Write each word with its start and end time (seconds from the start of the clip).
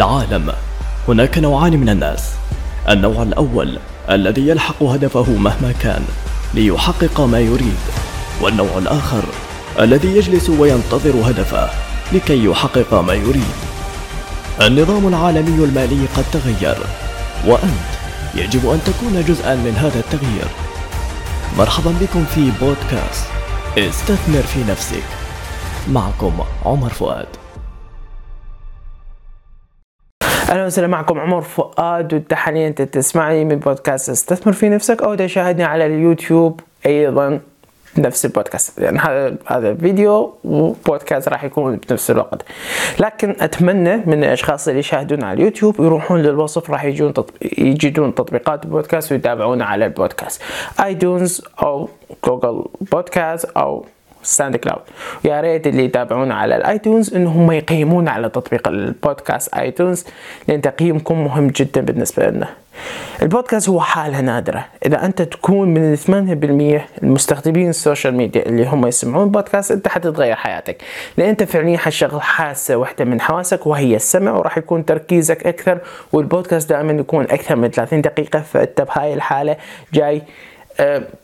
العالم. 0.00 0.52
هناك 1.08 1.38
نوعان 1.38 1.76
من 1.76 1.88
الناس. 1.88 2.24
النوع 2.88 3.22
الأول 3.22 3.78
الذي 4.10 4.48
يلحق 4.48 4.82
هدفه 4.82 5.30
مهما 5.30 5.72
كان 5.80 6.04
ليحقق 6.54 7.20
ما 7.20 7.38
يريد. 7.38 7.80
والنوع 8.40 8.78
الآخر 8.78 9.22
الذي 9.80 10.08
يجلس 10.08 10.50
وينتظر 10.50 11.30
هدفه 11.30 11.70
لكي 12.12 12.44
يحقق 12.44 12.94
ما 12.94 13.14
يريد. 13.14 13.54
النظام 14.60 15.08
العالمي 15.08 15.64
المالي 15.64 16.06
قد 16.16 16.24
تغير 16.32 16.78
وأنت 17.46 17.90
يجب 18.34 18.70
أن 18.70 18.80
تكون 18.86 19.24
جزءا 19.28 19.54
من 19.54 19.76
هذا 19.76 20.00
التغيير. 20.00 20.48
مرحبا 21.58 21.94
بكم 22.00 22.24
في 22.24 22.50
بودكاست 22.60 23.26
استثمر 23.78 24.42
في 24.42 24.64
نفسك. 24.70 25.04
معكم 25.88 26.32
عمر 26.64 26.88
فؤاد. 26.88 27.39
أهلا 30.50 30.66
وسهلا 30.66 30.86
معكم 30.86 31.20
عمر 31.20 31.40
فؤاد 31.40 32.14
وانت 32.14 32.34
حاليا 32.34 32.70
تسمعني 32.70 33.44
من 33.44 33.56
بودكاست 33.56 34.10
استثمر 34.10 34.52
في 34.52 34.68
نفسك 34.68 35.02
أو 35.02 35.14
تشاهدني 35.14 35.64
على 35.64 35.86
اليوتيوب 35.86 36.60
أيضا 36.86 37.40
نفس 37.98 38.24
البودكاست. 38.24 38.78
يعني 38.78 38.98
هذا 38.98 39.36
هذا 39.46 39.74
فيديو 39.74 40.34
وبودكاست 40.44 41.28
راح 41.28 41.44
يكون 41.44 41.76
بنفس 41.76 42.10
الوقت. 42.10 42.42
لكن 43.00 43.36
أتمنى 43.40 43.96
من 43.96 44.24
الأشخاص 44.24 44.68
اللي 44.68 44.80
يشاهدون 44.80 45.24
على 45.24 45.38
اليوتيوب 45.38 45.80
يروحون 45.80 46.22
للوصف 46.22 46.70
راح 46.70 46.84
يجون 46.84 47.14
تطبيق 47.14 47.60
يجدون 47.60 48.14
تطبيقات 48.14 48.64
البودكاست 48.64 49.12
ويتابعونا 49.12 49.64
على 49.64 49.86
البودكاست. 49.86 50.42
iTunes 50.84 51.42
أو 51.62 51.88
Google 52.24 52.64
Podcast 52.92 53.44
أو 53.44 53.86
SoundCloud 54.22 54.82
يا 55.24 55.40
ريت 55.40 55.66
اللي 55.66 55.84
يتابعونا 55.84 56.34
على 56.34 56.56
ال 56.56 56.64
iTunes 56.64 57.14
إنهم 57.14 57.52
يقيمون 57.52 58.08
على 58.08 58.28
تطبيق 58.28 58.68
البودكاست 58.68 59.54
iTunes 59.54 60.04
لأن 60.48 60.60
تقييمكم 60.60 61.24
مهم 61.24 61.48
جدا 61.48 61.80
بالنسبة 61.80 62.26
لنا. 62.26 62.48
البودكاست 63.22 63.68
هو 63.68 63.80
حالة 63.80 64.20
نادرة. 64.20 64.64
إذا 64.86 65.04
أنت 65.04 65.22
تكون 65.22 65.74
من 65.74 65.96
8% 65.96 67.02
المستخدمين 67.02 67.68
ال 67.68 67.75
social 67.75 68.14
media 68.14 68.46
اللي 68.46 68.66
هم 68.66 68.86
يسمعون 68.86 69.30
بودكاست 69.30 69.72
أنت 69.72 69.88
حتتغير 69.88 70.36
حياتك. 70.36 70.82
لأن 71.16 71.28
أنت 71.28 71.42
فعليا 71.42 71.78
حتشغل 71.78 72.22
حاسة 72.22 72.76
واحدة 72.76 73.04
من 73.04 73.20
حواسك 73.20 73.66
وهي 73.66 73.96
السمع 73.96 74.32
وراح 74.32 74.58
يكون 74.58 74.84
تركيزك 74.84 75.46
أكثر 75.46 75.78
والبودكاست 76.12 76.68
دائما 76.68 76.92
يكون 76.92 77.24
أكثر 77.24 77.56
من 77.56 77.68
30 77.68 78.00
دقيقة. 78.00 78.40
فأنت 78.40 78.80
بهاي 78.82 79.14
الحالة 79.14 79.56
جاي 79.92 80.22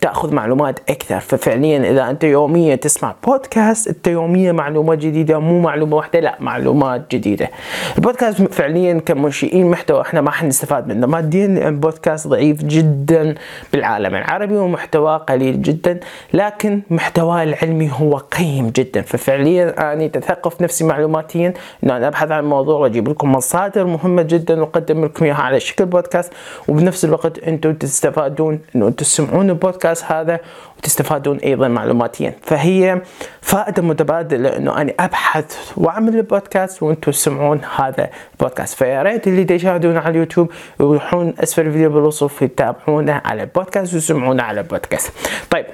تأخذ 0.01 0.35
معلومات 0.35 0.81
أكثر. 0.91 1.21
ففعليا 1.21 1.91
إذا 1.91 2.11
أنت 2.11 2.25
يوميا 2.25 2.77
تسمع 2.77 3.15
بودكاست 3.27 3.89
أنت 3.89 4.07
يوميا 4.07 4.53
معلومات 4.53 4.99
جديدة 4.99 5.39
مو 5.39 5.61
معلومة 5.61 5.97
واحدة 5.97 6.21
لا 6.21 6.37
معلومات 6.41 7.15
جديدة. 7.15 7.51
البودكاست 7.97 8.43
فعليا 8.43 8.99
كمنشئين 9.07 9.71
محتوى 9.71 10.01
إحنا 10.01 10.21
ما 10.21 10.31
حنستفاد 10.31 10.89
منه. 10.89 11.07
ماديا 11.07 11.47
لأن 11.47 11.69
البودكاست 11.69 12.29
ضعيف 12.29 12.65
جدا 12.65 13.35
بالعالم 13.73 14.15
العربي 14.15 14.57
ومحتواه 14.57 15.17
قليل 15.17 15.63
جدا 15.63 16.01
لكن 16.35 16.83
محتواه 16.91 17.43
العلمي 17.43 17.91
هو 17.93 18.17
قيم 18.17 18.71
جدا. 18.71 19.03
ففعليا 19.03 19.93
أنا 19.93 20.07
تثقف 20.07 20.63
نفسي 20.63 20.85
معلوماتيا. 20.85 21.55
إن 21.85 21.91
أنا 21.91 22.09
أبحث 22.09 22.31
عن 22.31 22.45
موضوع 22.45 22.79
وأجيب 22.79 23.09
لكم 23.09 23.33
مصادر 23.33 23.85
مهمة 23.85 24.23
جدا 24.23 24.61
وأقدم 24.61 25.05
لكم 25.05 25.25
إياها 25.25 25.43
على 25.43 25.61
شكل 25.61 25.87
بودكاست 25.87 26.33
وبنفس 26.69 27.05
الوقت 27.05 27.39
أنتم 27.39 27.75
تستفادون 27.75 28.61
انه 28.77 28.87
أنتم 28.87 29.05
تسمعون 29.05 29.46
تسمعون 29.47 29.51
البودكاست 29.51 30.05
هذا 30.05 30.41
وتستفادون 30.79 31.37
أيضا 31.39 31.69
معلوماتيا. 31.69 32.35
فهي 32.43 33.03
فائدة 33.41 33.83
متبادلة 33.83 34.57
إنه 34.57 34.81
أنا 34.81 34.93
أبحث 35.01 35.57
وأعمل 35.77 36.17
البودكاست 36.17 36.83
وأنتم 36.83 37.13
تسمعون 37.13 37.61
هذا 37.77 38.11
البودكاست. 38.33 38.79
فيا 38.79 39.03
ريت 39.03 39.27
اللي 39.27 39.55
يشاهدونا 39.55 40.01
على 40.01 40.11
اليوتيوب 40.11 40.53
يروحون 40.81 41.35
أسفل 41.43 41.67
الفيديو 41.67 41.91
بالوصف 41.91 42.43
يتابعونا 42.43 43.23
على 43.25 43.43
البودكاست 43.43 43.95
ويسمعونا 43.95 44.43
على 44.43 44.61
البودكاست. 44.61 45.13
طيب 45.51 45.67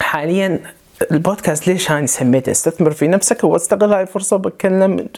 حاليا 0.00 0.60
البودكاست 1.12 1.68
ليش 1.68 1.90
أنا 1.90 2.06
سميته؟ 2.06 2.50
استثمر 2.50 2.90
في 2.90 3.08
نفسك 3.08 3.44
هو 3.44 3.56
استغل 3.56 3.92
هاي 3.92 4.02
الفرصة 4.02 4.36
بتكلم 4.36 5.08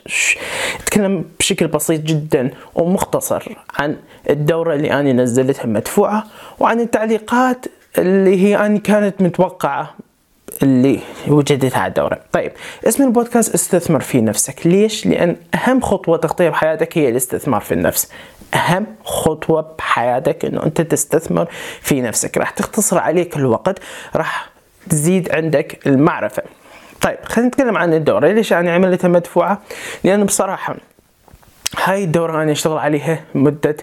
اتكلم 0.80 1.24
بشكل 1.38 1.66
بسيط 1.66 2.00
جدا 2.00 2.50
ومختصر 2.74 3.42
عن 3.78 3.96
الدورة 4.30 4.74
اللي 4.74 4.92
أنا 4.92 5.12
نزلتها 5.12 5.66
مدفوعة 5.66 6.24
وعن 6.58 6.80
التعليقات 6.80 7.66
اللي 7.98 8.42
هي 8.42 8.56
أنا 8.56 8.78
كانت 8.78 9.22
متوقعة 9.22 9.94
اللي 10.62 11.00
وجدت 11.28 11.76
على 11.76 11.88
الدورة. 11.88 12.20
طيب 12.32 12.52
اسم 12.88 13.02
البودكاست 13.02 13.54
استثمر 13.54 14.00
في 14.00 14.20
نفسك. 14.20 14.66
ليش؟ 14.66 15.06
لأن 15.06 15.36
أهم 15.54 15.80
خطوة 15.80 16.16
تخطيها 16.16 16.50
بحياتك 16.50 16.98
هي 16.98 17.08
الاستثمار 17.08 17.60
في 17.60 17.74
النفس. 17.74 18.10
أهم 18.54 18.86
خطوة 19.04 19.74
بحياتك 19.78 20.44
أنه 20.44 20.62
أنت 20.62 20.80
تستثمر 20.80 21.48
في 21.80 22.00
نفسك. 22.00 22.38
راح 22.38 22.50
تختصر 22.50 22.98
عليك 22.98 23.36
الوقت 23.36 23.78
راح 24.16 24.53
تزيد 24.90 25.32
عندك 25.34 25.86
المعرفة. 25.86 26.42
طيب 27.00 27.16
خلينا 27.24 27.48
نتكلم 27.48 27.76
عن 27.76 27.94
الدورة. 27.94 28.28
ليش 28.28 28.52
أنا 28.52 28.74
عملتها 28.74 29.08
مدفوعة؟ 29.08 29.60
لأن 30.04 30.24
بصراحة 30.24 30.76
هاي 31.84 32.04
الدورة 32.04 32.42
أنا 32.42 32.52
أشتغل 32.52 32.78
عليها 32.78 33.20
مدة 33.34 33.76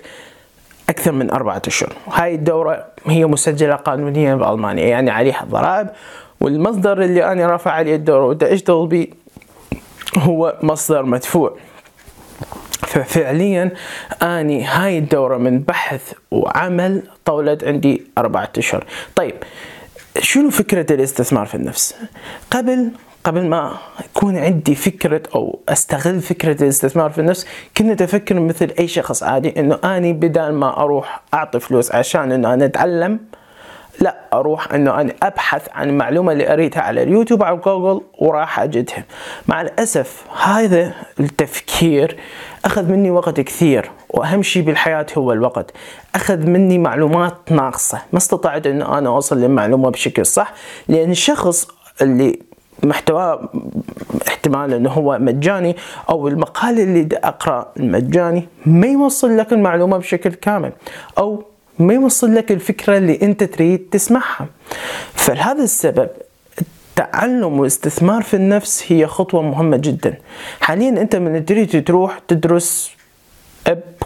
أكثر 0.90 1.12
من 1.12 1.32
أربعة 1.32 1.62
أشهر. 1.68 1.94
هاي 2.12 2.36
الدورة 2.36 2.86
هي 3.06 3.26
مسجلة 3.26 3.76
قانونيا 3.76 4.36
بألمانيا 4.36 4.86
يعني 4.88 5.12
عليها 5.12 5.46
ضرائب 5.50 5.88
والمصدر 6.40 7.02
اللي 7.02 7.32
أنا 7.32 7.48
رافع 7.48 7.72
عليه 7.72 7.96
الدورة 7.96 8.26
ودا 8.26 8.54
أشتغل 8.54 8.88
به 8.88 9.08
هو 10.18 10.58
مصدر 10.64 11.04
مدفوع. 11.04 11.58
ففعليا 12.88 13.72
أني 14.22 14.64
هاي 14.64 14.98
الدورة 14.98 15.38
من 15.38 15.60
بحث 15.60 16.14
وعمل 16.32 17.04
طولت 17.26 17.64
عندي 17.64 18.04
أربعة 18.18 18.50
أشهر. 18.58 18.86
طيب 19.16 19.36
شنو 20.20 20.50
فكرة 20.50 20.94
الاستثمار 20.94 21.46
في 21.46 21.56
النفس؟ 21.56 21.96
قبل 22.52 22.92
قبل 23.24 23.48
ما 23.48 23.78
يكون 24.06 24.38
عندي 24.38 24.76
فكرة 24.76 25.22
أو 25.36 25.60
أستغل 25.70 26.22
فكرة 26.22 26.64
الاستثمار 26.64 27.10
في 27.12 27.22
النفس 27.22 27.48
كنت 27.78 28.02
أفكر 28.02 28.40
مثل 28.40 28.74
أي 28.80 28.88
شخص 28.88 29.24
عادي 29.24 29.60
إنه 29.60 29.80
أني 29.84 30.14
بدل 30.14 30.52
ما 30.52 30.78
أروح 30.78 31.22
أعطي 31.34 31.60
فلوس 31.60 31.92
عشان 31.92 32.32
إنه 32.32 32.54
أنا 32.54 32.66
أتعلم 32.66 33.20
لا 34.00 34.16
أروح 34.34 34.74
إنه 34.74 35.02
أنا 35.02 35.14
أبحث 35.24 35.68
عن 35.74 35.90
المعلومه 35.90 36.32
اللي 36.32 36.54
أريدها 36.54 36.82
على 36.82 37.04
اليوتيوب 37.04 37.44
أو 37.44 37.58
جوجل 37.58 38.02
وراح 38.20 38.60
أجدها 38.60 39.04
مع 39.48 39.62
الأسف 39.62 40.24
هذا 40.44 40.94
التفكير 41.20 42.18
أخذ 42.66 42.92
مني 42.92 43.12
وقت 43.12 43.40
كثير 43.40 43.92
وأهم 44.12 44.44
شيء 44.44 44.64
بالحياة 44.64 45.06
هو 45.18 45.32
الوقت. 45.32 45.72
أخذ 46.16 46.38
مني 46.38 46.78
معلومات 46.78 47.52
ناقصة. 47.52 48.02
ما 48.12 48.18
استطعت 48.18 48.68
انه 48.68 48.98
أنا 48.98 49.10
أوصل 49.10 49.40
للمعلومة 49.40 49.90
بشكل 49.90 50.26
صح 50.26 50.54
لأن 50.88 51.12
الشخص 51.12 51.68
اللي 52.02 52.40
محتواه 52.84 53.50
احتمال 54.28 54.74
إنه 54.74 54.90
هو 54.90 55.18
مجاني 55.20 55.76
أو 56.10 56.28
المقال 56.28 56.80
اللي 56.80 57.18
أقرأ 57.24 57.72
المجاني 57.78 58.48
ما 58.66 58.88
يوصل 58.88 59.38
لك 59.38 59.54
المعلومة 59.54 59.98
بشكل 59.98 60.30
كامل 60.34 60.72
أو 61.18 61.44
ما 61.80 61.94
يوصل 61.94 62.36
لك 62.36 62.52
الفكرة 62.52 62.98
اللي 62.98 63.20
أنت 63.22 63.44
تريد 63.44 63.88
تسمعها. 63.92 64.48
فلهذا 65.14 65.64
السبب 65.64 66.10
التعلم 66.62 67.60
والاستثمار 67.60 68.22
في 68.22 68.34
النفس 68.34 68.84
هي 68.88 69.08
خطوة 69.08 69.42
مهمة 69.42 69.78
جدا. 69.78 70.18
حاليا 70.60 70.90
أنت 70.90 71.16
من 71.16 71.46
تريد 71.46 71.84
تروح 71.84 72.20
تدرس 72.28 72.92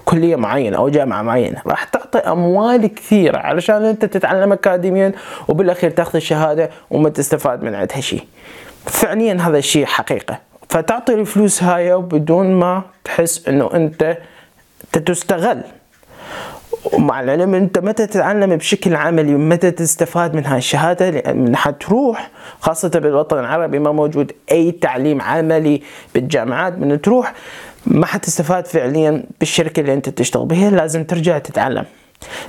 بكلية 0.06 0.36
معينة 0.36 0.78
أو 0.78 0.90
جامعة 0.90 1.22
معينة 1.22 1.62
راح 1.68 1.84
تعطي 1.84 2.20
أموال 2.20 2.94
كثيرة 2.94 3.38
علشان 3.38 3.86
أنت 3.86 4.06
تتعلم 4.06 4.52
أكاديميا 4.52 5.12
وبالأخير 5.48 5.90
تأخذ 5.90 6.16
الشهادة 6.16 6.70
وما 6.92 7.10
تستفاد 7.10 7.64
من 7.64 7.76
عندها 7.76 8.02
شيء. 8.02 8.24
فعليا 8.86 9.34
هذا 9.42 9.58
الشيء 9.58 9.86
حقيقة. 9.86 10.40
فتعطي 10.70 11.14
الفلوس 11.14 11.64
هاي 11.64 11.94
وبدون 11.94 12.52
ما 12.52 12.82
تحس 13.04 13.48
أنه 13.48 13.70
أنت 13.74 14.18
تستغل. 15.06 15.62
ومع 16.94 17.22
العلم 17.22 17.54
أنت 17.54 17.80
متى 17.80 18.08
تتعلم 18.08 18.56
بشكل 18.56 18.96
عملي 18.96 19.36
ومتى 19.36 19.72
تستفاد 19.72 20.36
من 20.36 20.46
هاي 20.46 20.58
الشهادة 20.58 21.10
لأن 21.10 21.56
حتروح 21.56 22.30
خاصة 22.60 22.90
بالوطن 22.90 23.40
العربي 23.40 23.80
ما 23.80 23.92
موجود 23.92 24.32
أي 24.52 24.72
تعليم 24.72 25.22
عملي 25.22 25.82
بالجامعات 26.14 26.74
من 26.74 27.02
تروح 27.02 27.34
ما 27.88 28.06
حتستفاد 28.06 28.68
فعليا 28.68 29.24
بالشركة 29.40 29.80
اللي 29.80 29.94
أنت 29.94 30.10
تشتغل 30.10 30.46
بها 30.46 30.70
لازم 30.70 31.04
ترجع 31.04 31.38
تتعلم. 31.38 31.86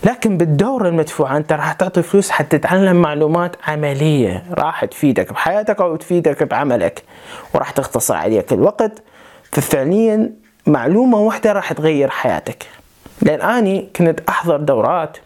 لكن 0.04 0.36
بالدورة 0.36 0.88
المدفوعة 0.88 1.36
أنت 1.36 1.52
راح 1.52 1.72
تعطي 1.72 2.02
فلوس 2.02 2.30
حتى 2.30 2.58
تتعلم 2.58 2.96
معلومات 2.96 3.56
عملية 3.66 4.42
راح 4.50 4.84
تفيدك 4.84 5.32
بحياتك 5.32 5.80
أو 5.80 5.96
تفيدك 5.96 6.42
بعملك 6.42 7.02
وراح 7.54 7.70
تختصر 7.70 8.14
عليك 8.14 8.52
الوقت 8.52 9.02
ففعليا 9.52 10.30
معلومة 10.66 11.18
واحدة 11.18 11.52
راح 11.52 11.72
تغير 11.72 12.10
حياتك. 12.10 12.66
لأن 13.22 13.40
أني 13.40 13.88
كنت 13.96 14.20
أحضر 14.28 14.56
دورات 14.56 15.16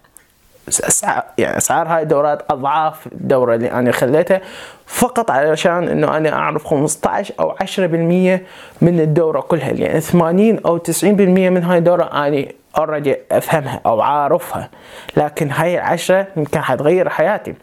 يعني 1.39 1.57
أسعار 1.57 1.89
هاي 1.89 2.03
الدورات 2.03 2.43
أضعاف 2.51 3.07
الدوره 3.07 3.55
اللي 3.55 3.73
أنا 3.73 3.93
خليتها 3.93 4.41
فقط 4.87 5.31
علشان 5.31 5.89
إنه 5.89 6.17
أنا 6.17 6.33
أعرف 6.33 6.65
15 6.65 7.35
أو 7.41 7.51
10% 7.51 8.41
من 8.83 9.01
الدورة 9.01 9.41
كلها. 9.41 9.71
يعني 9.71 10.01
80 10.01 10.59
أو 10.59 10.79
90% 10.79 11.05
من 11.05 11.63
هاي 11.63 11.79
الدورة 11.79 12.05
أنا 12.05 12.47
اوريدي 12.79 13.17
أفهمها 13.33 13.81
أو 13.87 14.01
عارفها. 14.01 14.71
لكن 15.17 15.51
هاي 15.51 15.75
العشرة 15.75 16.27
يمكن 16.37 16.61
حتغير 16.61 17.09
حياتي. 17.09 17.55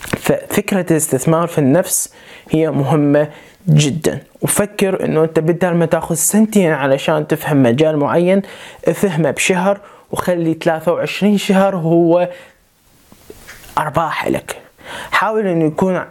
ففكرة 0.00 0.86
الاستثمار 0.90 1.46
في 1.48 1.58
النفس 1.58 2.14
هي 2.50 2.70
مهمة 2.70 3.28
جدا. 3.68 4.18
وفكر 4.42 5.04
إنه 5.04 5.24
أنت 5.24 5.38
بدل 5.38 5.74
ما 5.74 5.86
تأخذ 5.86 6.14
سنتين 6.14 6.72
علشان 6.72 7.26
تفهم 7.26 7.62
مجال 7.62 7.96
معين 7.96 8.42
افهمه 8.88 9.30
بشهر 9.30 9.80
وخلي 10.12 10.54
23 10.54 11.38
شهر 11.38 11.76
هو 11.76 12.28
أرباح 13.78 14.28
لك. 14.28 14.56
حاول 15.10 15.46
إنه 15.46 15.64
يكون 15.64 16.04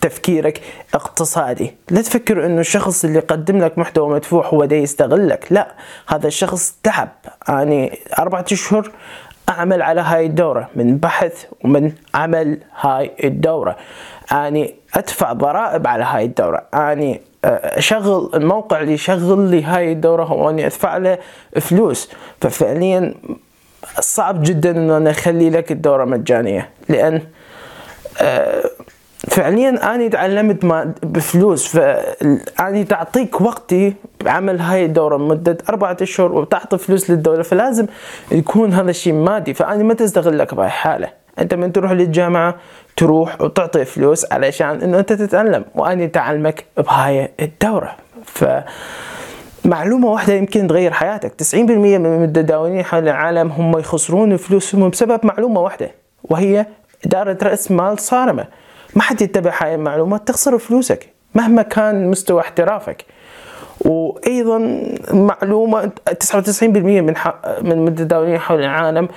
تفكيرك 0.00 0.60
اقتصادي. 0.94 1.74
لا 1.90 2.02
تفكر 2.02 2.46
إنه 2.46 2.60
الشخص 2.60 3.04
اللي 3.04 3.18
يقدم 3.18 3.58
لك 3.58 3.78
محتوى 3.78 4.14
مدفوع 4.14 4.46
هو 4.46 4.64
ده 4.64 4.76
يستغلك 4.76 5.46
لا 5.50 5.74
هذا 6.08 6.26
الشخص 6.26 6.74
تعب. 6.82 7.08
يعني 7.48 7.98
أربعة 8.18 8.44
أشهر 8.52 8.92
أعمل 9.48 9.82
على 9.82 10.00
هاي 10.00 10.26
الدورة 10.26 10.70
من 10.74 10.98
بحث 10.98 11.44
ومن 11.64 11.92
عمل 12.14 12.58
هاي 12.80 13.10
الدورة. 13.24 13.76
أني 14.32 14.74
أدفع 14.94 15.32
ضرائب 15.32 15.86
على 15.86 16.04
هاي 16.04 16.24
الدورة. 16.24 16.66
أني 16.74 17.20
أشغل 17.44 18.30
الموقع 18.34 18.80
اللي 18.80 18.92
يشغل 18.92 19.50
لي 19.50 19.62
هاي 19.64 19.92
الدورة 19.92 20.24
هو 20.24 20.50
أني 20.50 20.66
أدفع 20.66 20.96
له 20.96 21.18
فلوس. 21.60 22.10
ففعليا 22.40 23.14
صعب 24.00 24.42
جدا 24.42 24.70
أنه 24.70 24.96
أنا 24.96 25.10
أخلي 25.10 25.50
لك 25.50 25.72
الدورة 25.72 26.04
مجانية 26.04 26.70
لأن 26.88 27.22
فعليا 29.28 29.94
أني 29.94 30.08
تعلمت 30.08 30.64
بفلوس 31.02 31.76
فأني 31.76 32.84
تعطيك 32.84 33.40
وقتي 33.40 33.94
بعمل 34.24 34.60
هاي 34.60 34.84
الدورة 34.84 35.16
لمده 35.16 35.58
أربعة 35.68 35.96
أشهر 36.02 36.32
وتعطي 36.32 36.78
فلوس 36.78 37.10
للدوله 37.10 37.42
فلازم 37.42 37.86
يكون 38.32 38.72
هذا 38.72 38.90
الشيء 38.90 39.12
مادي 39.12 39.54
فأني 39.54 39.84
ما 39.84 39.94
تستغلك 39.94 40.54
بهاي 40.54 40.66
الحالة. 40.66 41.08
أنت 41.38 41.54
من 41.54 41.72
تروح 41.72 41.90
للجامعة 41.90 42.54
تروح 43.00 43.40
وتعطي 43.40 43.84
فلوس 43.84 44.32
علشان 44.32 44.82
إنه 44.82 44.98
أنت 44.98 45.12
تتعلم 45.12 45.64
وأني 45.74 46.08
تعلمك 46.08 46.64
بهاي 46.76 47.30
الدورة. 47.40 47.96
ف 48.24 48.44
معلومة 49.64 50.08
واحدة 50.08 50.34
يمكن 50.34 50.66
تغير 50.66 50.92
حياتك. 50.92 51.32
90% 51.34 51.54
من 51.54 52.06
المتداولين 52.06 52.84
حول 52.84 53.08
العالم 53.08 53.48
هم 53.48 53.78
يخسرون 53.78 54.36
فلوسهم 54.36 54.88
بسبب 54.88 55.20
معلومة 55.26 55.60
واحدة 55.60 55.90
وهي 56.24 56.66
إدارة 57.06 57.38
رأس 57.42 57.70
مال 57.70 57.98
صارمة. 57.98 58.44
ما 58.96 59.02
حد 59.02 59.22
يتبع 59.22 59.52
هاي 59.58 59.74
المعلومات 59.74 60.28
تخسر 60.28 60.58
فلوسك 60.58 61.08
مهما 61.34 61.62
كان 61.62 62.10
مستوى 62.10 62.40
احترافك. 62.40 63.04
وأيضا 63.80 64.82
معلومة 65.12 65.90
99% 66.24 66.62
من 66.62 67.14
من 67.62 67.72
المتداولين 67.72 68.38
حول 68.38 68.60
العالم 68.60 69.08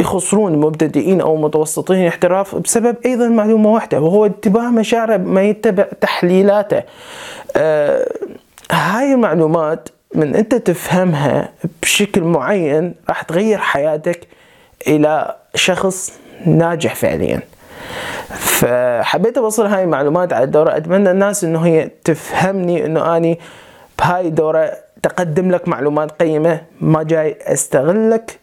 يخسرون 0.00 0.56
مبتدئين 0.56 1.20
أو 1.20 1.36
متوسطين 1.36 2.06
احتراف 2.06 2.54
بسبب 2.54 2.96
أيضا 3.06 3.28
معلومة 3.28 3.70
واحدة 3.70 4.00
وهو 4.00 4.26
اتباع 4.26 4.70
مشاعره 4.70 5.16
ما 5.16 5.42
يتبع 5.42 5.86
تحليلاته. 6.00 6.82
آه 7.56 8.08
هاي 8.72 9.12
المعلومات 9.12 9.88
من 10.14 10.34
أنت 10.34 10.54
تفهمها 10.54 11.48
بشكل 11.82 12.22
معين 12.22 12.94
راح 13.08 13.22
تغير 13.22 13.58
حياتك 13.58 14.20
إلى 14.86 15.36
شخص 15.54 16.12
ناجح 16.46 16.94
فعليا. 16.94 17.40
فحبيت 18.28 19.38
أوصل 19.38 19.66
هاي 19.66 19.84
المعلومات 19.84 20.32
على 20.32 20.44
الدورة. 20.44 20.76
أتمنى 20.76 21.10
الناس 21.10 21.44
إنه 21.44 21.66
هي 21.66 21.90
تفهمني 22.04 22.86
إنه 22.86 23.16
أني 23.16 23.38
بهاي 23.98 24.28
الدورة 24.28 24.72
تقدم 25.02 25.50
لك 25.50 25.68
معلومات 25.68 26.22
قيمة 26.22 26.60
ما 26.80 27.02
جاي 27.02 27.38
أستغلك. 27.42 28.38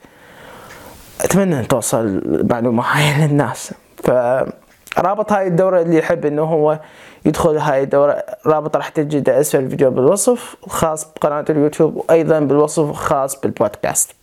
أتمنى 1.22 1.60
أن 1.60 1.68
توصل 1.68 2.00
المعلومة 2.00 2.84
هاي 2.84 3.28
للناس. 3.28 3.74
فرابط 4.04 5.32
هاي 5.32 5.48
الدورة 5.48 5.82
اللي 5.82 5.98
يحب 5.98 6.26
إنه 6.26 6.44
هو 6.44 6.80
يدخل 7.26 7.58
هاي 7.58 7.84
الدورة 7.84 8.24
رابط 8.46 8.78
راح 8.78 8.90
تجده 8.90 9.40
أسفل 9.40 9.60
الفيديو 9.60 9.92
بالوصف 9.92 10.56
خاص 10.68 11.08
بقناة 11.16 11.46
اليوتيوب 11.50 11.96
وأيضا 11.96 12.40
بالوصف 12.40 12.92
خاص 12.92 13.40
بالبودكاست. 13.40 14.16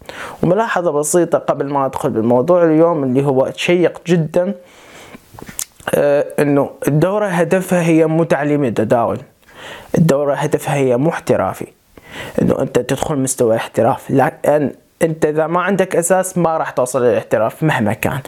وملاحظة 0.42 0.90
بسيطة 0.90 1.38
قبل 1.38 1.72
ما 1.72 1.86
أدخل 1.86 2.10
بالموضوع 2.10 2.64
اليوم 2.64 3.04
اللي 3.04 3.26
هو 3.26 3.52
شيق 3.56 4.00
جدا 4.06 4.54
آه 5.94 6.26
إنه 6.38 6.70
الدورة 6.88 7.26
هدفها 7.26 7.82
هي 7.82 8.06
مو 8.06 8.24
تعليم 8.24 8.64
التداول. 8.64 9.18
الدورة 9.98 10.34
هدفها 10.34 10.74
هي 10.74 10.96
مو 10.96 11.10
احترافي. 11.10 11.66
إنه 12.42 12.62
أنت 12.62 12.78
تدخل 12.78 13.16
مستوى 13.16 13.56
احتراف. 13.56 14.10
لأن 14.10 14.72
انت 15.02 15.24
إذا 15.24 15.46
ما 15.46 15.60
عندك 15.60 15.96
أساس 15.96 16.38
ما 16.38 16.56
راح 16.56 16.70
توصل 16.70 17.04
للاحتراف 17.04 17.62
مهما 17.62 17.92
كان. 17.92 18.20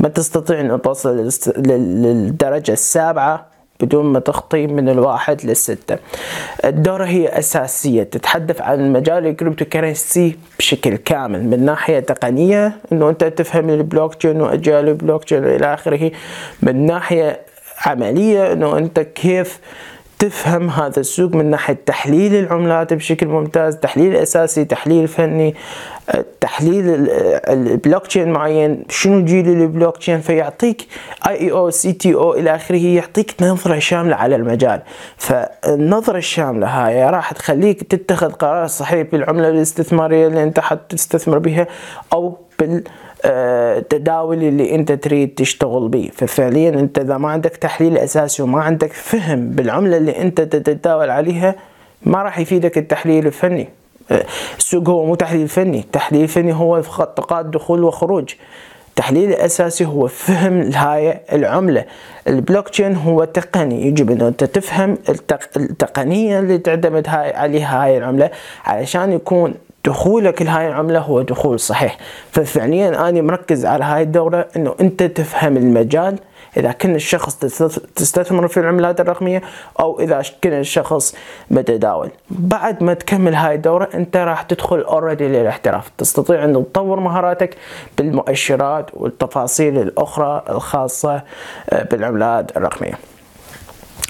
ما 0.00 0.08
تستطيع 0.08 0.60
ان 0.60 0.82
توصل 0.82 1.30
للدرجة 1.56 2.72
السابعة 2.72 3.46
بدون 3.80 4.06
ما 4.06 4.18
تخطي 4.18 4.66
من 4.66 4.88
الواحد 4.88 5.44
للستة. 5.44 5.98
الدورة 6.64 7.04
هي 7.04 7.28
أساسية. 7.38 8.02
تتحدث 8.02 8.60
عن 8.60 8.92
مجال 8.92 9.26
ال 9.26 9.64
cryptocurrency 9.64 10.38
بشكل 10.58 10.96
كامل 10.96 11.44
من 11.44 11.64
ناحية 11.64 12.00
تقنية 12.00 12.76
إنه 12.92 13.08
أنت 13.08 13.24
تفهم 13.24 13.70
البلوك 13.70 14.14
تشين 14.14 14.40
وأجيال 14.40 14.88
البلوك 14.88 15.24
تشين 15.24 15.64
آخره. 15.64 16.10
من 16.62 16.86
ناحية 16.86 17.40
عملية 17.86 18.52
إنه 18.52 18.78
أنت 18.78 19.00
كيف 19.00 19.60
تفهم 20.22 20.70
هذا 20.70 21.00
السوق 21.00 21.34
من 21.34 21.50
ناحية 21.50 21.78
تحليل 21.86 22.34
العملات 22.34 22.94
بشكل 22.94 23.26
ممتاز 23.26 23.76
تحليل 23.76 24.16
أساسي 24.16 24.64
تحليل 24.64 25.08
فني 25.08 25.54
تحليل 26.40 27.08
البلوك 27.48 28.06
تشين 28.06 28.32
معين. 28.32 28.84
شنو 28.88 29.24
جيل 29.24 29.48
البلوك 29.48 29.96
تشين 29.96 30.20
فيعطيك 30.20 30.86
AI 31.28 31.50
أو 31.50 31.70
CTO 31.70 32.34
إلى 32.34 32.54
آخره 32.54 32.76
يعطيك 32.76 33.34
نظرة 33.42 33.78
شاملة 33.78 34.16
على 34.16 34.36
المجال. 34.36 34.82
فالنظرة 35.16 36.18
الشاملة 36.18 36.66
هاي 36.66 37.10
راح 37.10 37.32
تخليك 37.32 37.82
تتخذ 37.82 38.32
قرار 38.32 38.66
صحيح 38.66 39.06
بالعملة 39.12 39.48
الاستثمارية 39.48 40.26
اللي 40.26 40.42
أنت 40.42 40.60
حتستثمر 40.60 41.38
بها 41.38 41.66
أو 42.12 42.38
بال 42.62 42.84
التداول 43.24 44.42
اللي 44.42 44.74
انت 44.74 44.92
تريد 44.92 45.34
تشتغل 45.34 45.88
به 45.88 46.10
ففعليا 46.14 46.70
انت 46.70 46.98
إذا 46.98 47.18
ما 47.18 47.30
عندك 47.30 47.56
تحليل 47.56 47.98
أساسي 47.98 48.42
وما 48.42 48.62
عندك 48.62 48.92
فهم 48.92 49.50
بالعملة 49.50 49.96
اللي 49.96 50.22
انت 50.22 50.40
تتداول 50.40 51.10
عليها 51.10 51.54
ما 52.02 52.22
راح 52.22 52.38
يفيدك 52.38 52.78
التحليل 52.78 53.26
الفني. 53.26 53.68
السوق 54.58 54.88
هو 54.88 55.06
مو 55.06 55.14
تحليل 55.14 55.48
فني. 55.48 55.78
التحليل 55.80 56.22
الفني 56.22 56.54
هو 56.54 56.78
نقاط 56.78 57.44
دخول 57.44 57.84
وخروج. 57.84 58.34
التحليل 58.88 59.30
الاساسي 59.30 59.84
هو 59.84 60.06
فهم 60.06 60.72
هاي 60.72 61.20
العملة. 61.32 61.84
البلوك 62.28 62.68
تشين 62.68 62.96
هو 62.96 63.24
تقني. 63.24 63.86
يجب 63.86 64.10
انه 64.10 64.28
أنت 64.28 64.44
تفهم 64.44 64.98
التقنية 65.56 66.38
اللي 66.38 66.58
تعتمد 66.58 67.08
هاي 67.08 67.32
عليها 67.36 67.84
هاي 67.84 67.98
العملة 67.98 68.30
علشان 68.64 69.12
يكون 69.12 69.54
دخولك 69.84 70.42
لهاي 70.42 70.68
العملة 70.68 70.98
هو 70.98 71.22
دخول 71.22 71.60
صحيح. 71.60 71.96
ففعليا 72.30 73.08
أنا 73.08 73.20
مركز 73.22 73.66
على 73.66 73.84
هاي 73.84 74.02
الدورة 74.02 74.48
أنه 74.56 74.74
أنت 74.80 75.02
تفهم 75.02 75.56
المجال. 75.56 76.18
إذا 76.56 76.72
كنت 76.72 76.96
الشخص 76.96 77.36
تستثمر 77.96 78.48
في 78.48 78.60
العملات 78.60 79.00
الرقمية 79.00 79.42
أو 79.80 80.00
إذا 80.00 80.22
كنت 80.44 80.52
الشخص 80.52 81.14
متداول. 81.50 82.10
بعد 82.30 82.82
ما 82.82 82.94
تكمل 82.94 83.34
هاي 83.34 83.54
الدورة 83.54 83.88
أنت 83.94 84.16
راح 84.16 84.42
تدخل 84.42 84.80
اوريدي 84.80 85.28
للاحتراف. 85.28 85.90
تستطيع 85.98 86.44
أن 86.44 86.52
تطور 86.52 87.00
مهاراتك 87.00 87.56
بالمؤشرات 87.98 88.90
والتفاصيل 88.94 89.78
الأخرى 89.78 90.42
الخاصة 90.48 91.22
آه، 91.70 91.82
بالعملات 91.82 92.56
الرقمية. 92.56 92.94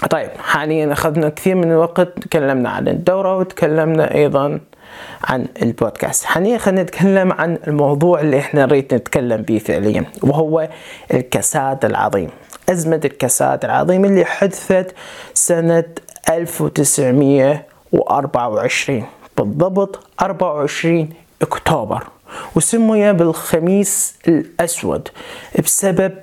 طيب 0.09 0.29
حاليا 0.43 0.93
أخذنا 0.93 1.29
كثير 1.29 1.55
من 1.55 1.71
الوقت 1.71 2.19
تكلمنا 2.21 2.69
عن 2.69 2.87
الدورة 2.87 3.37
وتكلمنا 3.37 4.15
أيضا 4.15 4.59
عن 5.23 5.45
البودكاست. 5.61 6.25
حاليا 6.25 6.57
خلينا 6.57 6.83
نتكلم 6.83 7.31
عن 7.31 7.57
الموضوع 7.67 8.19
اللي 8.21 8.39
إحنا 8.39 8.65
نريد 8.65 8.93
نتكلم 8.93 9.41
به 9.41 9.57
فعليا 9.57 10.05
وهو 10.23 10.69
الكساد 11.13 11.85
العظيم. 11.85 12.29
أزمة 12.69 13.01
الكساد 13.05 13.65
العظيم 13.65 14.05
اللي 14.05 14.25
حدثت 14.25 14.95
سنة 15.33 15.83
1924 16.29 19.03
بالضبط 19.37 19.99
24 20.21 21.09
أكتوبر 21.41 22.03
وسمي 22.55 23.13
بالخميس 23.13 24.15
الأسود 24.27 25.07
بسبب 25.63 26.13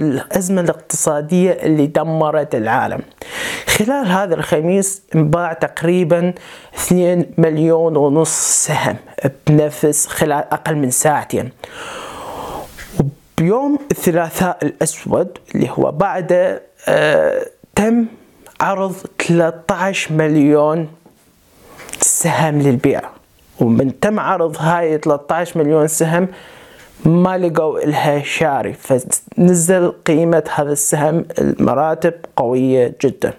الأزمة 0.00 0.60
الاقتصادية 0.60 1.50
اللي 1.50 1.86
دمرت 1.86 2.54
العالم. 2.54 3.00
خلال 3.66 4.06
هذا 4.06 4.34
الخميس 4.34 5.02
انباع 5.14 5.52
تقريبا 5.52 6.34
2 6.74 7.26
مليون 7.38 7.96
ونص 7.96 8.30
سهم 8.66 8.96
بنفس 9.46 10.06
خلال 10.06 10.44
أقل 10.52 10.76
من 10.76 10.90
ساعتين. 10.90 11.50
بيوم 13.38 13.78
الثلاثاء 13.90 14.58
الأسود 14.62 15.38
اللي 15.54 15.70
هو 15.70 15.92
بعد 15.92 16.60
آه 16.88 17.46
تم 17.74 18.06
عرض 18.60 18.94
13 19.18 20.12
مليون 20.12 20.88
سهم 22.00 22.62
للبيع. 22.62 23.00
ومن 23.60 24.00
تم 24.00 24.20
عرض 24.20 24.56
هاي 24.58 24.98
13 24.98 25.58
مليون 25.58 25.88
سهم 25.88 26.28
ما 27.04 27.38
لقوا 27.38 27.80
لها 27.80 28.22
شاري 28.22 28.72
فنزل 28.72 29.92
قيمة 30.06 30.44
هذا 30.54 30.72
السهم 30.72 31.24
المراتب 31.38 32.14
قوية 32.36 32.94
جدا. 33.04 33.32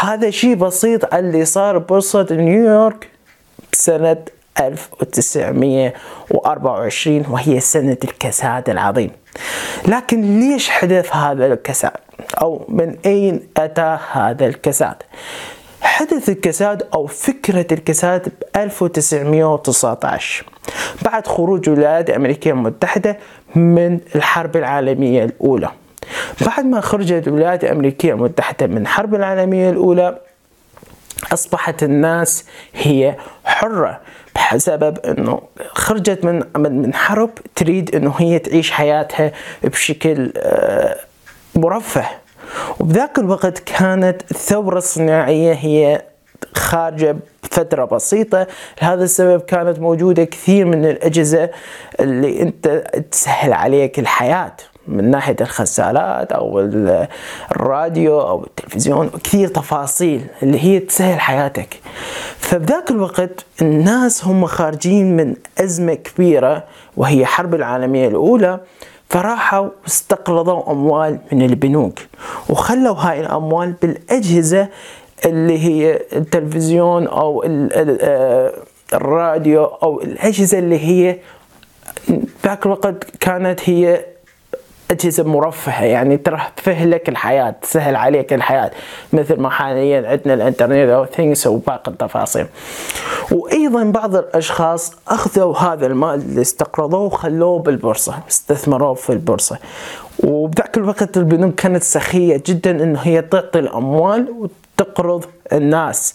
هذا 0.00 0.30
شيء 0.30 0.54
بسيط 0.54 1.14
اللي 1.14 1.44
صار 1.44 1.78
ببورصة 1.78 2.26
نيويورك 2.30 3.08
بسنة 3.72 4.16
1924 4.60 7.24
وهي 7.30 7.60
سنة 7.60 7.96
الكساد 8.04 8.70
العظيم. 8.70 9.10
لكن 9.88 10.40
ليش 10.40 10.70
حدث 10.70 11.16
هذا 11.16 11.46
الكساد؟ 11.46 11.92
أو 12.42 12.64
من 12.68 12.96
أين 13.06 13.48
أتى 13.56 13.98
هذا 14.12 14.46
الكساد؟ 14.46 14.96
حدث 15.86 16.28
الكساد 16.28 16.82
أو 16.94 17.06
فكرة 17.06 17.66
الكساد 17.72 18.28
ب 18.28 18.56
1919 18.56 20.44
بعد 21.02 21.26
خروج 21.26 21.68
الولايات 21.68 22.10
الأمريكية 22.10 22.50
المتحدة 22.50 23.18
من 23.54 24.00
الحرب 24.14 24.56
العالمية 24.56 25.24
الأولى. 25.24 25.70
بعد 26.46 26.64
ما 26.64 26.80
خرجت 26.80 27.28
الولايات 27.28 27.64
الأمريكية 27.64 28.12
المتحدة 28.12 28.66
من 28.66 28.78
الحرب 28.78 29.14
العالمية 29.14 29.70
الأولى 29.70 30.18
أصبحت 31.32 31.82
الناس 31.82 32.44
هي 32.74 33.16
حرة 33.44 34.00
بسبب 34.54 34.98
أنه 34.98 35.42
خرجت 35.68 36.24
من 36.24 36.42
من 36.56 36.94
حرب 36.94 37.30
تريد 37.54 37.94
أنه 37.94 38.14
هي 38.18 38.38
تعيش 38.38 38.70
حياتها 38.70 39.32
بشكل 39.64 40.32
آه، 40.36 40.96
مرفه. 41.54 42.06
وبذاك 42.80 43.18
الوقت 43.18 43.58
كانت 43.58 44.22
الثورة 44.30 44.78
الصناعية 44.78 45.52
هي 45.52 46.02
خارجة 46.54 47.16
فترة 47.42 47.84
بسيطة. 47.84 48.46
لهذا 48.82 49.04
السبب 49.04 49.40
كانت 49.40 49.78
موجودة 49.78 50.24
كثير 50.24 50.64
من 50.64 50.84
الأجهزة 50.84 51.50
اللي 52.00 52.42
أنت 52.42 52.84
تسهل 53.10 53.52
عليك 53.52 53.98
الحياة 53.98 54.52
من 54.88 55.10
ناحية 55.10 55.36
الغسالات 55.40 56.32
أو 56.32 56.60
الراديو 57.52 58.20
أو 58.20 58.44
التلفزيون 58.44 59.08
كثير 59.24 59.48
تفاصيل 59.48 60.26
اللي 60.42 60.64
هي 60.64 60.78
تسهل 60.78 61.20
حياتك. 61.20 61.80
فبذاك 62.38 62.90
الوقت 62.90 63.44
الناس 63.62 64.24
هم 64.24 64.46
خارجين 64.46 65.16
من 65.16 65.34
أزمة 65.60 65.94
كبيرة 65.94 66.64
وهي 66.96 67.26
حرب 67.26 67.54
العالمية 67.54 68.08
الأولى. 68.08 68.60
فراحوا 69.08 69.68
استقرضوا 69.86 70.72
أموال 70.72 71.18
من 71.32 71.42
البنوك 71.42 71.98
وخلوا 72.48 72.94
هاي 72.94 73.20
الأموال 73.20 73.72
بالأجهزة 73.82 74.68
اللي 75.24 75.58
هي 75.58 76.00
التلفزيون 76.12 77.06
أو 77.06 77.44
آه، 77.72 78.52
الراديو 78.94 79.64
أو 79.64 80.00
الأجهزة 80.00 80.58
اللي 80.58 80.78
هي 80.78 81.18
ذاك 82.44 82.66
الوقت 82.66 83.04
كانت 83.20 83.60
هي 83.64 84.04
أجهزة 84.90 85.24
مرفهة 85.24 85.84
يعني 85.84 86.16
ترفه 86.16 86.84
لك 86.84 87.08
الحياة 87.08 87.54
تسهل 87.62 87.96
عليك 87.96 88.32
الحياة. 88.32 88.70
مثل 89.12 89.40
ما 89.40 89.50
حاليا 89.50 90.08
عندنا 90.08 90.34
الإنترنت 90.34 90.90
أو 90.90 91.04
ثينكس 91.06 91.46
وباقي 91.46 91.90
التفاصيل. 91.90 92.46
وأيضا 93.32 93.84
بعض 93.84 94.16
الأشخاص 94.16 94.92
أخذوا 95.08 95.56
هذا 95.58 95.86
المال 95.86 96.14
اللي 96.14 96.40
استقرضوه 96.40 97.00
وخلوه 97.00 97.58
بالبورصة 97.58 98.18
استثمروه 98.28 98.94
في 98.94 99.10
البورصة. 99.10 99.58
وبذاك 100.24 100.76
الوقت 100.76 101.16
البنوك 101.16 101.54
كانت 101.54 101.82
سخية 101.82 102.42
جدا 102.46 102.70
انه 102.70 102.98
هي 102.98 103.22
تعطي 103.22 103.58
الأموال 103.58 104.48
وتقرض 104.78 105.24
الناس. 105.52 106.14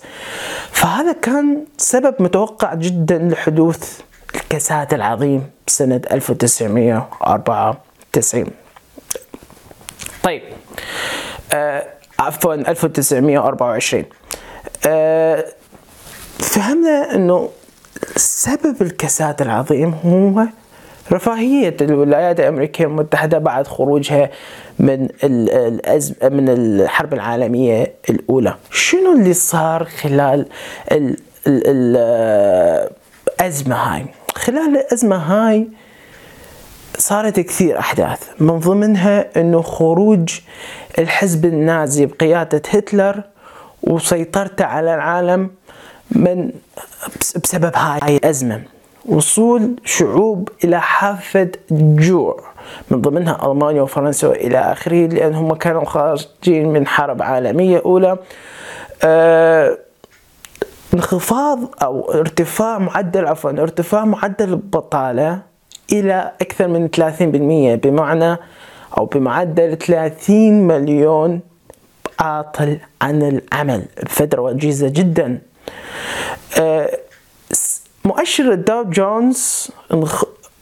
فهذا 0.71 1.11
كان 1.11 1.65
سبب 1.77 2.15
متوقع 2.19 2.73
جدا 2.73 3.17
لحدوث 3.17 3.99
الكساد 4.35 4.93
العظيم 4.93 5.49
سنه 5.67 6.01
1904 6.11 7.77
90 8.13 8.45
طيب 10.23 10.41
آه 11.53 11.87
عفوا 12.19 12.53
1924 12.53 14.05
آه 14.87 15.45
فهمنا 16.39 17.15
إنه 17.15 17.49
سبب 18.15 18.81
الكساد 18.81 19.41
العظيم 19.41 19.93
هو 20.05 20.45
رفاهية 21.11 21.77
الولايات 21.81 22.39
الأمريكية 22.39 22.85
المتحدة 22.85 23.37
بعد 23.37 23.67
خروجها 23.67 24.29
من 24.79 25.07
الأزم 25.23 26.13
من 26.23 26.49
الحرب 26.49 27.13
العالمية 27.13 27.93
الأولى. 28.09 28.55
شنو 28.71 29.13
اللي 29.13 29.33
صار 29.33 29.85
خلال 29.85 30.45
الأزمة 31.47 33.75
آه، 33.75 33.95
هاي؟ 33.95 34.05
خلال 34.35 34.77
الأزمة 34.77 35.15
هاي 35.15 35.67
صارت 37.01 37.39
كثير 37.39 37.79
أحداث 37.79 38.29
من 38.39 38.60
ضمنها 38.60 39.39
أنه 39.41 39.62
خروج 39.62 40.39
الحزب 41.00 41.46
النازي 41.46 42.05
بقيادة 42.05 42.62
هتلر 42.70 43.24
وسيطرته 43.84 44.65
على 44.65 44.96
العالم 44.96 45.50
من 46.12 46.51
بسبب 47.43 47.72
هاي 47.75 48.17
الأزمة. 48.17 48.62
وصول 49.05 49.75
شعوب 49.86 50.50
إلى 50.63 50.81
حافة 50.81 51.51
جوع 51.72 52.43
من 52.91 53.01
ضمنها 53.01 53.51
ألمانيا 53.51 53.81
وفرنسا 53.81 54.27
وإلى 54.27 54.58
آخره 54.58 55.08
لأن 55.08 55.34
هم 55.36 55.53
كانوا 55.53 55.86
خارجين 55.86 56.67
من 56.74 56.88
حرب 56.88 57.22
عالمية 57.22 57.81
أولى. 57.86 58.17
آه 59.03 59.77
انخفاض 60.93 61.60
أو 61.84 62.12
ارتفاع 62.12 62.77
معدل 62.77 63.27
عفوا 63.27 63.51
ارتفاع 63.51 64.05
معدل 64.05 64.50
البطالة 64.50 65.50
إلى 65.91 66.31
أكثر 66.41 66.67
من 66.67 66.88
30% 66.88 67.79
بمعنى 67.88 68.38
أو 68.98 69.05
بمعدل 69.05 69.77
30 69.77 70.67
مليون 70.67 71.39
عاطل 72.19 72.77
عن 73.01 73.21
العمل. 73.21 73.86
بفترة 74.03 74.41
وجيزة 74.41 74.89
جدا. 74.89 75.39
آه 76.60 76.98
مؤشر 78.05 78.51
الداو 78.51 78.83
جونز 78.83 79.67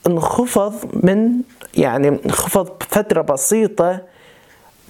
انخفض 0.07 0.73
من 1.03 1.31
يعني 1.77 2.07
انخفض 2.07 2.69
بفترة 2.79 3.21
بسيطة. 3.21 3.99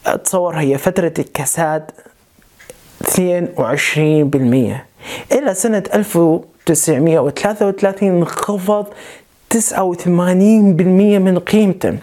أتصور 0.05 0.55
هي 0.55 0.77
فترة 0.77 1.13
الكساد 1.19 1.91
22% 3.03 3.07
إلى 5.31 5.53
سنة 5.53 5.83
1933 5.93 8.09
انخفض 8.09 8.85
89% 9.53 11.19
من 11.19 11.39
قيمته. 11.39 11.97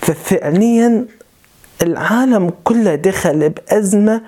ففعليا 0.00 1.06
العالم 1.82 2.52
كله 2.64 2.94
دخل 2.94 3.48
بأزمة 3.48 4.22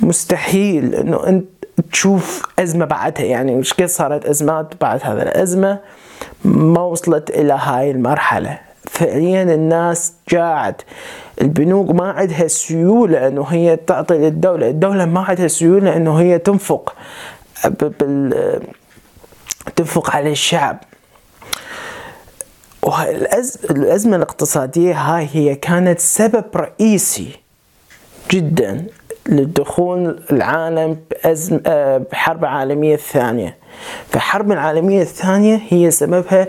مستحيل 0.00 0.94
إنه 0.94 1.26
أنت 1.26 1.46
تشوف 1.92 2.42
أزمة 2.58 2.84
بعدها. 2.84 3.24
يعني 3.24 3.54
مش 3.56 3.72
قد 3.72 3.84
صارت 3.84 4.26
ازمات 4.26 4.74
بعد 4.80 5.00
هذا 5.02 5.22
الأزمة؟ 5.22 5.78
ما 6.44 6.80
وصلت 6.80 7.30
إلى 7.30 7.52
هاي 7.52 7.90
المرحلة. 7.90 8.58
فعليا 8.84 9.42
الناس 9.42 10.12
جاعت. 10.28 10.82
البنوك 11.40 11.90
ما 11.90 12.10
عندها 12.10 12.46
سيولة 12.46 13.28
إنه 13.28 13.42
هي 13.42 13.76
تعطي 13.76 14.14
للدولة. 14.14 14.68
الدولة 14.68 15.04
ما 15.04 15.20
عندها 15.20 15.48
سيولة 15.48 15.96
إنه 15.96 16.20
هي 16.20 16.38
تنفق 16.38 16.94
بال 17.64 18.60
تنفق 19.76 20.16
على 20.16 20.30
الشعب. 20.30 20.78
والأزمة 22.82 24.16
الاقتصادية 24.16 24.94
هاي 24.94 25.28
هي 25.32 25.54
كانت 25.54 26.00
سبب 26.00 26.44
رئيسي 26.56 27.30
جدا 28.30 28.86
لدخول 29.26 30.22
العالم 30.32 30.96
بأزم 31.10 31.60
آه، 31.66 31.98
بحرب 32.12 32.44
العالمية 32.44 32.94
الثانية. 32.94 33.56
فالحرب 34.10 34.52
العالمية 34.52 35.02
الثانية 35.02 35.60
هي 35.68 35.90
سببها 35.90 36.46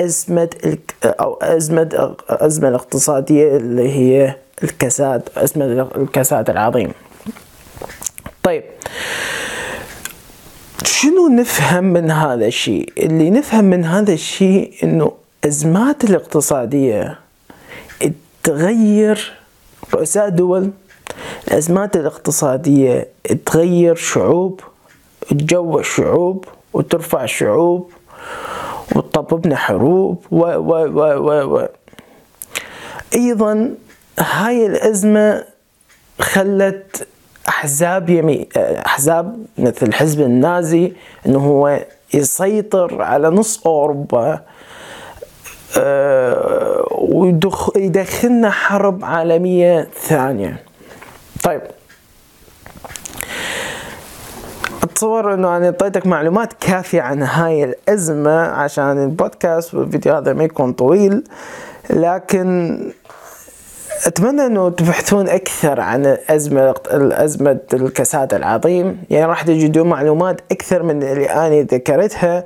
أزمة 0.00 0.50
أو 1.04 1.34
أزمة 1.42 2.16
أزمة 2.28 2.68
الاقتصادية 2.68 3.56
اللي 3.56 3.92
هي 3.92 4.34
الكساد 4.62 5.28
أزمة 5.36 5.88
الكساد 5.96 6.50
العظيم. 6.50 6.92
طيب 8.42 8.64
شنو 10.84 11.28
نفهم 11.28 11.84
من 11.84 12.10
هذا 12.10 12.46
الشيء؟ 12.46 12.92
اللي 12.98 13.30
نفهم 13.30 13.64
من 13.64 13.84
هذا 13.84 14.12
الشيء 14.12 14.74
إنه 14.82 15.12
ازمات 15.44 16.04
الاقتصادية 16.04 17.18
تغير 18.42 19.32
رؤساء 19.94 20.28
دول 20.28 20.70
الأزمات 21.48 21.96
الاقتصادية 21.96 23.08
تغير 23.46 23.94
شعوب 23.94 24.60
تجوع 25.30 25.82
شعوب 25.82 26.44
وترفع 26.72 27.26
شعوب 27.26 27.90
وتطببنا 28.96 29.56
حروب 29.56 30.24
و 30.30 30.38
و 30.38 30.72
و 30.86 31.00
و 31.18 31.56
و. 31.56 31.68
أيضا 33.14 33.74
هاي 34.18 34.66
الأزمة 34.66 35.44
خلت 36.20 37.08
أحزاب 37.48 38.10
يمين 38.10 38.46
أحزاب 38.56 39.46
مثل 39.58 39.86
الحزب 39.86 40.20
النازي 40.20 40.92
إنه 41.26 41.38
هو 41.38 41.84
يسيطر 42.14 43.02
على 43.02 43.28
نص 43.30 43.66
أوروبا 43.66 44.32
أه 44.32 44.42
ويدخلنا 46.90 48.50
حرب 48.50 49.04
عالمية 49.04 49.88
ثانية. 50.00 50.62
طيب. 51.44 51.60
أتصور 54.82 55.34
إنه 55.34 55.56
أنا 55.56 55.66
أعطيتك 55.66 56.06
معلومات 56.06 56.52
كافية 56.52 57.02
عن 57.02 57.22
هاي 57.22 57.64
الأزمة 57.64 58.40
عشان 58.40 59.04
البودكاست 59.04 59.74
والفيديو 59.74 60.14
هذا 60.14 60.32
ما 60.32 60.44
يكون 60.44 60.72
طويل 60.72 61.24
لكن 61.90 62.78
أتمنى 64.06 64.46
إنه 64.46 64.68
تبحثون 64.70 65.28
أكثر 65.28 65.80
عن 65.80 66.16
ازمه 66.30 66.74
الأزمة 66.92 67.58
الكساد 67.74 68.34
العظيم. 68.34 69.02
يعني 69.10 69.26
راح 69.26 69.42
تجدون 69.42 69.88
معلومات 69.88 70.40
أكثر 70.52 70.82
من 70.82 71.02
اللي 71.02 71.30
أنا 71.30 71.60
ذكرتها 71.60 72.44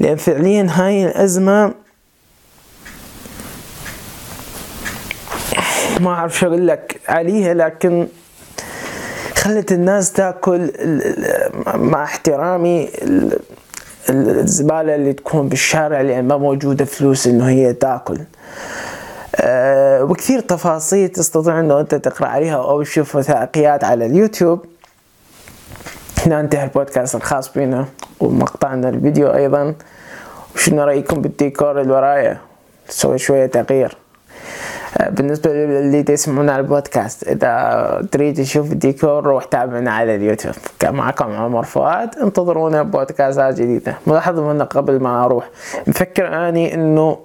لأن 0.00 0.16
فعليا 0.16 0.66
هاي 0.70 1.06
الأزمة 1.06 1.74
ما 6.04 6.10
أعرف 6.10 6.38
شو 6.38 6.46
أقول 6.46 6.66
لك. 6.68 7.00
عليها 7.08 7.54
لكن 7.54 8.06
خلت 9.36 9.72
الناس 9.72 10.12
تأكل 10.12 10.72
مع 11.74 12.04
احترامي 12.04 12.90
الزبالة 14.10 14.94
اللي 14.94 15.12
تكون 15.12 15.48
بالشارع 15.48 16.00
لأن 16.00 16.28
ما 16.28 16.36
موجودة 16.36 16.84
فلوس 16.84 17.26
إنه 17.26 17.48
هي 17.48 17.72
تأكل. 17.72 18.20
أه 19.36 20.04
وكثير 20.04 20.40
تفاصيل 20.40 21.08
تستطيع 21.08 21.60
إنه 21.60 21.80
أنت 21.80 21.94
تقرأ 21.94 22.26
عليها 22.26 22.56
أو 22.56 22.82
تشوف 22.82 23.16
وثائقيات 23.16 23.84
على 23.84 24.06
اليوتيوب. 24.06 24.64
هنا 26.26 26.40
انتهى 26.40 26.64
البودكاست 26.64 27.14
الخاص 27.14 27.52
بنا 27.52 27.86
ومقطعنا 28.20 28.88
الفيديو 28.88 29.34
أيضا. 29.34 29.74
وشنو 30.54 30.84
رأيكم 30.84 31.22
بالديكور 31.22 31.80
اللي 31.80 31.92
ورايا؟ 31.92 32.38
نسوي 32.88 33.18
شوية 33.18 33.46
تغيير. 33.46 33.96
بالنسبة 35.00 35.52
للي 35.52 36.02
تسمعون 36.02 36.50
على 36.50 36.60
البودكاست 36.60 37.28
إذا 37.28 38.06
تريد 38.12 38.36
تشوف 38.36 38.72
الديكور 38.72 39.24
روح 39.24 39.44
تابعنا 39.44 39.92
على 39.92 40.14
اليوتيوب. 40.14 40.54
كان 40.78 40.94
معكم 40.94 41.32
عمر 41.32 41.62
فؤاد. 41.62 42.18
انتظرونا 42.18 42.82
بودكاستات 42.82 43.54
جديدة. 43.60 43.98
ملاحظة 44.06 44.52
هنا 44.52 44.64
قبل 44.64 45.00
ما 45.00 45.24
أروح 45.24 45.50
مفكر 45.86 46.48
أني 46.48 46.74
إنه 46.74 47.18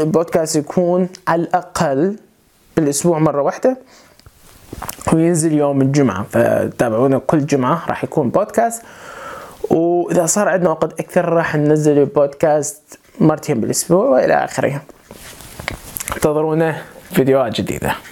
البودكاست 0.00 0.56
يكون 0.56 1.08
على 1.28 1.42
الأقل 1.42 2.16
بالأسبوع 2.76 3.18
مرة 3.18 3.42
واحدة 3.42 3.76
وينزل 5.12 5.52
يوم 5.52 5.82
الجمعة. 5.82 6.22
فتابعونا 6.22 7.18
كل 7.18 7.46
جمعة 7.46 7.82
راح 7.88 8.04
يكون 8.04 8.30
بودكاست. 8.30 8.82
وإذا 9.70 10.26
صار 10.26 10.48
عندنا 10.48 10.70
وقت 10.70 11.00
أكثر 11.00 11.28
راح 11.28 11.56
ننزل 11.56 11.98
البودكاست 11.98 12.98
مرتين 13.20 13.60
بالأسبوع 13.60 14.04
وإلى 14.04 14.34
آخره. 14.34 14.82
انتظرونا. 16.16 16.91
video 17.12 17.42
agitite. 17.42 18.11